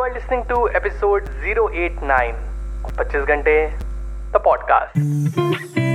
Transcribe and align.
You 0.00 0.04
are 0.04 0.14
listening 0.14 0.46
to 0.48 0.70
episode 0.70 1.28
089 1.42 2.34
of 2.84 2.96
25 2.96 3.26
घंटे 3.28 3.56
the 4.32 4.42
podcast. 4.48 5.89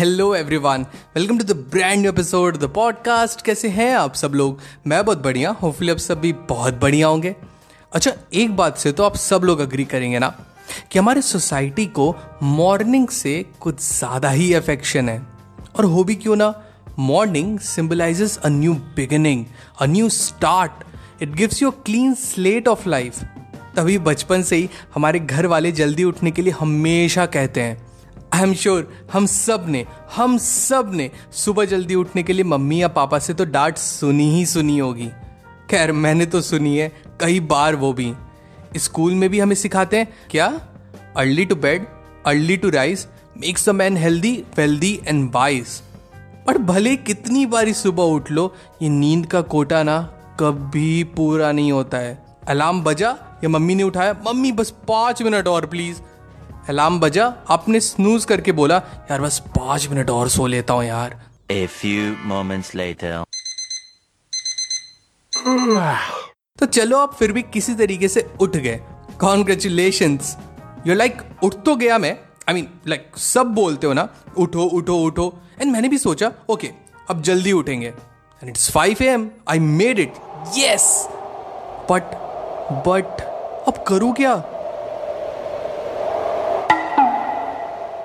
Hello 0.00 0.34
everyone 0.34 0.84
welcome 1.16 1.38
to 1.38 1.44
the 1.44 1.56
brand 1.72 2.00
new 2.00 2.10
episode 2.12 2.56
the 2.58 2.68
podcast 2.74 3.42
कैसे 3.44 3.68
हैं 3.68 3.92
आप 3.94 4.14
सब 4.14 4.34
लोग? 4.34 4.60
मैं 4.86 5.04
बहुत 5.04 5.22
बढ़िया 5.22 5.50
होपफुली 5.52 5.90
आप 5.90 5.96
सब 5.96 6.20
भी 6.20 6.32
बहुत 6.48 6.74
बढ़िया 6.74 7.06
होंगे। 7.06 7.34
अच्छा 7.92 8.12
एक 8.34 8.54
बात 8.56 8.78
से 8.78 8.92
तो 8.92 9.02
आप 9.02 9.16
सब 9.16 9.42
लोग 9.44 9.60
अग्री 9.60 9.84
करेंगे 9.84 10.18
ना, 10.18 10.28
कि 10.92 10.98
हमारे 10.98 11.22
सोसाइटी 11.22 11.86
को 11.88 12.14
मॉर्निंग 12.42 13.08
से 13.08 13.44
कुछ 13.60 13.80
ज़्यादा 13.80 14.30
ही 14.30 14.52
अफेक्शन 14.54 15.08
है। 15.08 15.20
और 15.78 15.84
हो 15.84 16.04
भी 16.04 16.14
क्यों 16.14 16.36
ना 16.36 16.52
morning 16.98 17.58
symbolises 17.58 18.38
a 18.38 18.48
new 18.48 18.74
beginning 18.96 19.44
a 19.80 19.86
new 19.86 20.08
start 20.08 21.22
it 21.22 21.34
gives 21.34 21.62
you 21.62 21.70
clean 21.84 22.14
slate 22.14 22.68
of 22.68 22.88
life 22.88 23.22
तभी 23.76 23.98
बचपन 24.00 24.42
से 24.42 24.56
ही 24.56 24.68
हमारे 24.94 25.20
घर 25.20 25.46
वाले 25.46 25.72
जल्दी 25.74 26.04
उठने 26.04 26.30
के 26.30 26.42
लिए 26.42 26.52
हमेशा 26.60 27.26
कहते 27.28 27.60
हैं। 27.60 27.89
आई 28.34 28.42
एम 28.42 28.54
श्योर 28.54 29.06
हम 29.12 29.26
सबने, 29.26 29.86
हम 30.16 30.38
सबने 30.38 31.10
सुबह 31.32 31.64
जल्दी 31.64 31.94
उठने 31.94 32.22
के 32.22 32.32
लिए 32.32 32.44
मम्मी 32.44 32.82
या 32.82 32.88
पापा 32.88 33.18
से 33.18 33.34
तो 33.34 33.44
डांट 33.44 33.76
सुनी 33.76 34.34
ही 34.34 34.46
सुनी 34.46 34.78
होगी। 34.78 35.08
खैर, 35.70 35.92
मैंने 35.92 36.26
तो 36.26 36.40
सुनी 36.40 36.76
है, 36.76 36.92
कई 37.20 37.40
बार 37.40 37.76
वो 37.76 37.92
भी। 37.92 38.12
स्कूल 38.76 39.14
में 39.14 39.30
भी 39.30 39.40
हमें 39.40 39.56
सिखाते 39.56 39.98
हैं, 39.98 40.14
क्या? 40.30 40.60
Early 41.16 41.44
to 41.44 41.54
bed, 41.54 41.86
early 42.26 42.56
to 42.56 42.70
rise, 42.70 43.06
makes 43.38 43.68
a 43.68 43.72
man 43.72 43.96
healthy, 43.96 44.44
wealthy 44.56 45.00
and 45.06 45.32
wise. 45.34 45.66
पर 46.46 46.58
भले 46.58 46.96
कितनी 46.96 47.46
बारी 47.46 47.74
सुबह 47.74 48.02
उठ 48.02 48.30
लो, 48.30 48.54
ये 48.82 48.88
नींद 48.88 49.26
का 49.26 49.40
कोटा 49.40 49.82
ना 49.82 50.00
कभी 50.40 51.04
पूरा 51.04 51.52
नहीं 51.52 51.72
होता 51.72 51.98
है। 51.98 52.24
अलार्म 52.48 52.82
बजा, 52.82 53.16
या 53.44 53.48
मम्मी 53.48 53.74
ने 53.74 53.82
उठाया, 53.82 54.16
मम्मी 54.26 54.52
बस 54.52 54.70
पाँच 54.70 55.22
मिनट 55.22 55.48
और, 55.48 55.66
प्लीज़। 55.66 56.00
अलार्म 56.68 57.00
बजा 57.00 57.26
आपने 57.50 57.80
स्नूज 57.80 58.24
करके 58.24 58.52
बोला 58.52 58.76
यार 59.10 59.20
बस 59.20 59.38
पाँच 59.58 59.88
मिनट 59.88 60.10
और 60.10 60.28
सो 60.28 60.46
लेता 60.46 60.74
हूँ 60.74 60.84
यार. 60.84 61.18
A 61.52 61.62
few 61.76 62.10
moments 62.30 62.74
later. 62.76 63.12
तो 66.58 66.66
चलो 66.66 66.98
आप 66.98 67.14
फिर 67.14 67.32
भी 67.32 67.42
किसी 67.42 67.74
तरीके 67.74 68.08
से 68.08 68.28
उठ 68.40 68.56
गए। 68.56 68.80
कॉन्ग्रेचुलेशन 69.20 70.18
यू 70.86 70.94
लाइक 70.94 71.22
उठ 71.42 71.54
तो 71.64 71.76
गया 71.76 71.98
मैं। 71.98 72.16
आई 72.48 72.54
मीन 72.54 72.68
लाइक 72.88 73.16
सब 73.16 73.46
बोलते 73.54 73.86
हो 73.86 73.92
ना 73.92 74.08
उठो 74.38 74.62
उठो 74.62 74.96
उठो. 75.04 75.32
एंड 75.60 75.72
मैंने 75.72 75.88
भी 75.88 75.98
सोचा 75.98 76.32
ओके 76.48 76.66
okay, 76.66 76.78
अब 77.10 77.22
जल्दी 77.22 77.52
उठेंगे. 77.52 77.86
And 77.86 78.48
it's 78.48 78.70
five 78.70 79.02
A 79.02 79.08
M 79.08 79.30
I 79.48 79.58
made 79.58 79.98
it 79.98 80.14
yes 80.56 81.06
but 81.90 82.14
but 82.86 83.20
अब 83.68 83.84
करूँ 83.88 84.12
क्या? 84.14 84.34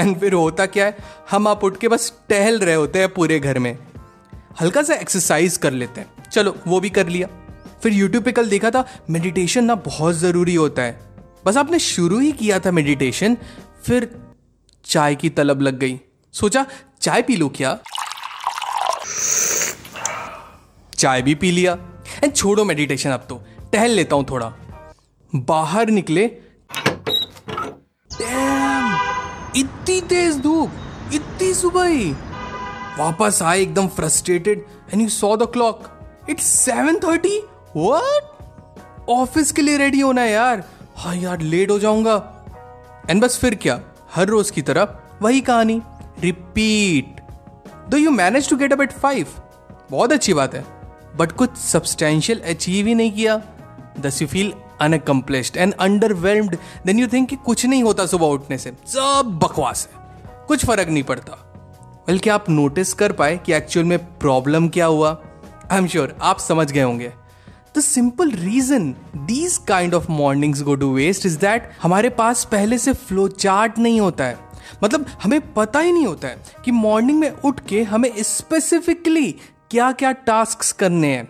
एंड 0.00 0.18
फिर 0.20 0.32
होता 0.32 0.66
क्या 0.66 0.86
है, 0.86 0.96
हम 1.30 1.48
आप 1.48 1.64
उठ 1.64 1.76
के 1.76 1.88
बस 1.88 2.12
टहल 2.28 2.58
रहे 2.58 2.74
होते 2.74 2.98
हैं 2.98 3.12
पूरे 3.14 3.38
घर 3.40 3.58
में। 3.58 3.76
हल्का 4.60 4.82
सा 4.82 4.94
एक्सरसाइज 4.94 5.56
कर 5.56 5.72
लेते 5.72 6.00
हैं। 6.00 6.30
चलो, 6.30 6.54
वो 6.66 6.80
भी 6.80 6.90
कर 6.90 7.08
लिया। 7.08 7.28
फिर 7.82 7.92
यूट्यूब 7.92 8.24
पे 8.24 8.32
कल 8.32 8.48
देखा 8.48 8.70
था 8.70 8.84
मेडिटेशन 9.10 9.64
ना 9.64 9.74
बहुत 9.74 10.14
ज़रूरी 10.14 10.54
होता 10.54 10.82
है। 10.82 10.98
बस 11.44 11.56
आपने 11.56 11.78
शुरू 11.78 12.18
ही 12.18 12.32
किया 12.32 12.58
था 12.60 12.70
मेडिटेशन 12.70 13.36
फिर 13.84 14.08
चाय 14.84 15.14
की 15.14 15.30
तलब 15.30 15.60
लग 15.60 15.78
गई। 15.78 16.00
सोचा, 16.34 16.66
चाय 17.00 17.22
पी 17.22 17.36
लो 17.36 17.48
क्या? 17.48 17.78
चाय 20.94 21.22
भी 21.22 21.34
पी 21.34 21.50
लिया। 21.50 21.78
एंड 22.24 22.34
छोड़ो 22.34 22.64
मेडिटेशन 22.64 23.10
अब 23.10 23.26
तो 23.28 23.42
टहल 23.72 23.90
लेता 23.90 24.16
हूँ 24.16 24.26
थोड़ा। 24.30 24.52
बाहर 25.32 25.90
निकले 25.90 26.26
इतनी 29.56 30.00
तेज 30.00 30.36
धूप, 30.40 30.70
इतनी 31.14 31.52
सुबह 31.54 31.84
ही। 31.84 32.10
वापस 32.98 33.38
आए 33.42 33.60
एकदम 33.60 33.88
frustrated 33.88 34.64
and 34.92 35.02
you 35.02 35.08
saw 35.08 35.36
the 35.36 35.50
clock 35.52 35.82
it's 36.30 36.44
seven 36.44 36.98
thirty 36.98 37.38
what 37.76 39.08
office 39.10 39.52
के 39.52 39.62
लिए 39.62 39.76
रेडी 39.78 40.00
होना 40.00 40.22
है 40.22 40.32
यार। 40.32 40.64
हाँ 40.96 41.14
यार 41.16 41.40
लेट 41.40 41.70
हो 41.70 41.78
जाऊँगा। 41.78 42.16
एंड 43.10 43.22
बस 43.22 43.38
फिर 43.38 43.54
क्या? 43.54 43.80
हर 44.14 44.26
रोज 44.26 44.50
की 44.50 44.62
तरह 44.62 44.98
वही 45.22 45.40
कहानी। 45.40 45.80
Repeat 46.20 47.20
do 47.90 47.96
you 47.96 48.10
manage 48.10 48.48
to 48.50 48.56
get 48.56 48.72
up 48.72 48.80
at 48.80 48.92
five 48.92 49.26
बहुत 49.90 50.12
अच्छी 50.12 50.34
बात 50.34 50.54
है। 50.54 50.64
बट 51.16 51.32
कुछ 51.32 51.56
सब्सटेंशियल 51.56 52.40
अचीव 52.40 52.86
ही 52.86 52.94
नहीं 52.94 53.12
किया। 53.12 53.40
Thus 54.00 54.20
you 54.22 54.28
feel 54.28 54.52
unaccomplished 54.80 55.56
and 55.56 55.74
underwhelmed 55.74 56.56
then 56.86 56.98
you 56.98 57.08
think 57.08 57.28
कि 57.28 57.36
कुछ 57.36 57.66
नहीं 57.66 57.82
होता 57.82 58.06
सुबह 58.06 58.26
उठने 58.26 58.58
से। 58.58 58.72
सब 58.86 59.38
बकवास 59.42 59.88
है। 59.92 60.00
कुछ 60.48 60.66
फ़र्क 60.66 60.88
नहीं 60.88 61.02
पड़ता। 61.02 61.46
वेल 62.08 62.18
क्या 62.18 62.34
आप 62.34 62.50
नोटिस 62.50 62.92
कर 62.92 63.12
पाए 63.12 63.36
कि 63.36 63.52
एक्चुअल 63.52 63.86
में 63.86 63.98
प्रॉब्लम 64.18 64.68
क्या 64.68 64.86
हुआ। 64.86 65.22
आई 65.70 65.78
एम 65.78 65.86
श्योर 65.86 66.16
आप 66.22 66.38
समझ 66.38 66.72
गए 66.72 66.82
होंगे। 66.82 67.12
The 67.78 67.80
simple 67.80 68.30
reason 68.30 68.94
these 69.16 69.56
kind 69.68 69.94
of 69.94 70.12
mornings 70.12 70.62
go 70.62 70.74
to 70.74 70.94
waste 70.94 71.26
is 71.26 71.38
that 71.38 71.70
हमारे 71.82 72.08
पास 72.08 72.44
पहले 72.44 72.78
से 72.78 72.92
फ्लो 72.92 73.28
चार्ट 73.28 73.78
नहीं 73.78 74.00
होता 74.00 74.24
है। 74.24 74.38
मतलब 74.84 75.06
हमें 75.22 75.54
पता 75.54 75.80
ही 75.80 75.92
नहीं 75.92 76.06
होता 76.06 76.28
है 76.28 76.42
कि 76.64 76.70
मॉर्निंग 76.70 77.18
में 77.18 77.30
उठ 77.44 77.60
के 77.68 77.82
हमें 77.82 78.12
स्पेसिफिकली 78.18 79.32
क्या 79.70 79.92
क्या 79.92 80.12
टास्क 80.12 80.78
करने 80.78 81.08
हैं। 81.08 81.28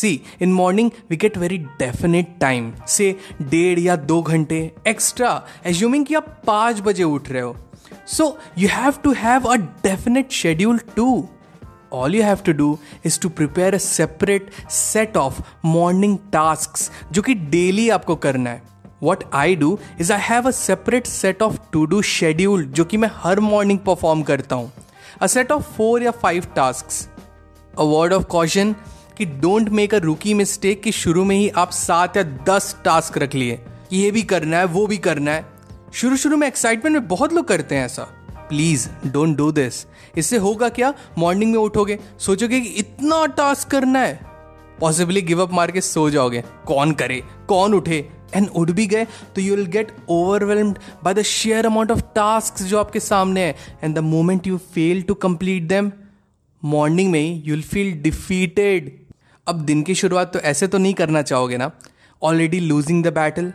See 0.00 0.10
in 0.42 0.52
morning 0.52 0.90
we 1.10 1.16
get 1.16 1.38
very 1.38 1.58
definite 1.78 2.36
time 2.40 2.72
से 2.96 3.14
डेढ़ 3.42 3.78
या 3.78 3.96
दो 4.10 4.20
घंटे 4.22 4.60
एक्स्ट्रा 4.86 5.30
एज्यूमिंग 5.66 6.04
कि 6.06 6.14
आप 6.14 6.36
पाँच 6.46 6.80
बजे 6.88 7.04
उठ 7.04 7.30
रहे 7.30 7.42
हो 7.42 7.56
so 8.16 8.36
you 8.58 8.68
have 8.72 8.94
to 9.04 9.12
have 9.24 9.48
a 9.52 9.56
definite 9.56 10.30
schedule 10.42 10.78
to 10.96 11.08
all 11.96 12.14
you 12.14 12.22
have 12.22 12.40
to 12.46 12.52
do 12.52 12.78
is 13.08 13.16
to 13.24 13.28
prepare 13.40 13.74
a 13.74 13.78
separate 13.82 14.48
set 14.76 15.16
of 15.20 15.36
morning 15.74 16.16
tasks 16.32 16.90
जो 17.12 17.22
कि 17.22 17.34
daily 17.52 17.90
आपको 17.90 18.16
करना 18.24 18.50
है 18.50 18.62
What 19.04 19.22
I 19.38 19.46
do 19.62 19.70
is 20.02 20.10
I 20.10 20.18
have 20.26 20.48
a 20.50 20.52
separate 20.58 21.08
set 21.12 21.44
of 21.46 21.56
to 21.74 21.84
do 21.92 22.02
schedule 22.10 22.64
जो 22.78 22.84
कि 22.84 22.96
मैं 22.96 23.10
हर 23.14 23.40
morning 23.40 23.78
perform 23.88 24.24
करता 24.26 24.56
हूँ 24.56 24.72
A 25.22 25.28
set 25.36 25.54
of 25.56 25.64
four 25.78 26.02
या 26.02 26.12
five 26.24 26.48
tasks 26.58 27.00
A 27.78 27.88
word 27.92 28.16
of 28.18 28.26
caution 28.34 28.74
कि 29.18 29.24
don't 29.24 29.68
make 29.68 29.94
a 29.94 29.98
rookie 29.98 30.34
mistake 30.34 30.82
कि 30.82 30.92
शुरू 30.92 31.24
में 31.24 31.36
ही 31.36 31.48
आप 31.48 31.70
सात 31.70 32.16
या 32.16 32.22
दस 32.22 32.76
टास्क 32.84 33.18
रख 33.18 33.34
लिए। 33.34 33.60
कि 33.90 33.96
ये 33.96 34.10
भी 34.10 34.22
करना 34.22 34.58
है, 34.58 34.64
वो 34.64 34.86
भी 34.86 34.96
करना 34.96 35.30
है। 35.30 35.46
शुरू 35.94 36.16
शुरू 36.16 36.36
में 36.36 36.46
एक्साइटमेंट 36.48 36.96
में 36.96 37.08
बहुत 37.08 37.32
लोग 37.32 37.48
करते 37.48 37.74
हैं 37.74 37.84
ऐसा। 37.84 38.02
प्लीज़ 38.48 38.88
डोंट 39.06 39.36
डू 39.36 39.52
दिस 39.52 39.86
इससे 40.16 40.36
होगा 40.36 40.68
क्या? 40.68 40.94
मॉर्निंग 41.18 41.52
में 41.52 41.58
उठोगे, 41.58 41.98
सोचोगे 42.18 42.60
कि 42.60 42.68
इतना 42.68 43.26
टास्क 43.26 43.68
करना 43.68 43.98
है। 43.98 44.20
पॉसिबली 44.80 45.22
गिव 45.22 45.42
अप 45.42 45.52
मार 45.52 45.70
के 45.70 45.80
सो 45.80 46.10
जाओगे। 46.10 46.44
कौन 46.66 46.92
करे? 46.92 47.22
कौन 47.48 47.74
उठे? 47.74 48.08
एंड 48.34 48.48
उठ 48.48 48.70
भी 48.70 48.86
गए 48.86 49.04
तो 49.04 49.40
you 49.40 49.56
will 49.56 49.66
get 49.66 49.96
overwhelmed 50.08 50.78
by 51.04 51.14
the 51.14 51.22
sheer 51.22 51.66
amount 51.66 51.90
of 51.90 52.00
task 52.00 52.62
जो 52.62 52.78
आपके 52.78 53.00
सामने 53.00 53.40
है। 53.40 53.56
And 53.84 53.94
the 53.94 53.98
moment 53.98 54.46
you 54.46 54.58
fail 54.58 55.02
to 55.02 55.14
complete 55.14 55.62
them 55.62 55.92
morning 56.64 57.10
में 57.12 57.42
यू 57.46 57.54
विल 57.54 57.62
फील 57.62 58.02
डिफीटेड 58.02 59.05
अब 59.48 59.60
दिन 59.60 59.82
की 59.82 59.94
शुरुआत 59.94 60.32
तो 60.32 60.38
ऐसे 60.38 60.66
तो 60.66 60.78
नहीं 60.78 60.94
करना 60.94 61.22
चाहोगे 61.22 61.56
ना? 61.56 61.70
Already 62.22 62.60
losing 62.60 63.04
the 63.04 63.06
battle 63.06 63.52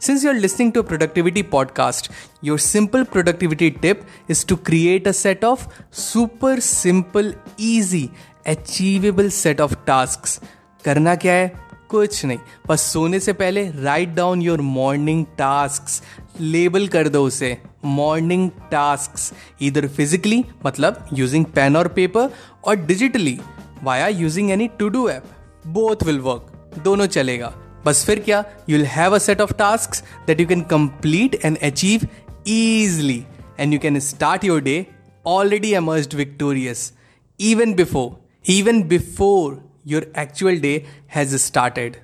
since 0.00 0.24
you 0.24 0.30
are 0.30 0.36
listening 0.36 0.72
to 0.72 0.82
productivity 0.82 1.42
podcast 1.42 2.10
your 2.44 2.58
simple 2.58 3.04
productivity 3.04 3.70
tip 3.70 4.02
is 4.30 4.46
to 4.46 4.56
create 4.56 5.08
a 5.08 5.12
set 5.12 5.44
of 5.44 5.66
super 5.92 6.60
simple 6.60 7.34
easy 7.60 8.10
achievable 8.46 9.30
set 9.30 9.60
of 9.60 9.74
task 9.86 10.42
करना 10.84 11.14
क्या 11.14 11.32
है? 11.32 11.66
कुछ 11.88 12.24
नहीं। 12.24 12.38
बस 12.68 12.80
सोने 12.80 13.20
से 13.20 13.32
पहले 13.32 13.70
write 13.70 14.08
down 14.08 14.42
your 14.42 14.60
morning 14.60 15.24
task 15.24 16.02
label 16.40 16.88
कर 16.88 17.08
दो 17.08 17.26
उसे। 17.26 17.58
मॉर्निंग 17.84 18.50
टास्क 18.50 19.36
इधर 19.62 19.88
फिजिकली 19.88 20.44
मतलब 20.66 21.08
यूजिंग 21.12 21.44
पेन 21.44 21.76
और 21.76 21.88
पेपर 21.88 22.30
और 22.64 22.76
digitally 22.76 23.40
via 23.85 24.07
using 24.07 24.51
any 24.51 24.67
to 24.79 24.87
do 24.89 25.07
app 25.09 25.23
both 25.67 26.03
will 26.05 26.19
work 26.19 26.79
दोनों 26.83 27.05
चलेगा 27.17 27.53
बस 27.85 28.05
फिर 28.05 28.19
क्या 28.19 28.43
you 28.69 28.77
will 28.77 28.85
have 28.87 29.15
a 29.15 29.17
set 29.19 29.41
of 29.41 29.53
task 29.59 30.03
that 30.27 30.39
you 30.39 30.47
can 30.47 30.61
complete 30.71 31.39
and 31.45 31.57
achieve 31.57 32.07
easily 32.45 33.25
and 33.57 33.73
you 33.73 33.79
can 33.79 33.99
start 34.01 34.43
your 34.43 34.61
day 34.61 34.89
already 35.25 35.73
emerged 35.73 36.13
victorious 36.13 36.93
even 37.39 37.75
before 37.75 38.17
even 38.45 38.87
before 38.87 39.59
your 39.85 40.03
actual 40.15 40.57
day 40.59 40.77
has 41.07 41.41
started 41.41 41.99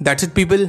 that's 0.00 0.24
it 0.24 0.30
people 0.34 0.68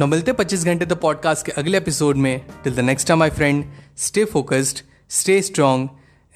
न 0.00 0.08
मिलते 0.08 0.32
पच्चीस 0.32 0.64
घंटे 0.64 0.86
the 0.86 0.92
podcast 1.02 1.46
के 1.46 1.52
अगले 1.60 1.78
episode 1.78 2.16
में 2.24 2.40
till 2.64 2.74
the 2.76 2.80
next 2.80 3.08
time 3.08 3.18
my 3.18 3.30
friend 3.30 3.64
stay 4.04 4.24
focused 4.32 4.78
stay 5.18 5.40
strong 5.42 5.88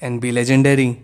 and 0.03 0.19
be 0.21 0.31
legendary 0.31 0.95